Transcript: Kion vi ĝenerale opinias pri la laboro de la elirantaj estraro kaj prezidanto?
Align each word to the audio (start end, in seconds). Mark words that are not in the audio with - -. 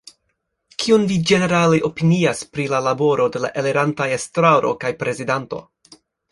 Kion 0.83 1.03
vi 1.11 1.17
ĝenerale 1.31 1.81
opinias 1.91 2.41
pri 2.57 2.67
la 2.73 2.81
laboro 2.87 3.29
de 3.37 3.45
la 3.45 3.53
elirantaj 3.63 4.11
estraro 4.19 4.75
kaj 4.85 4.97
prezidanto? 5.05 5.65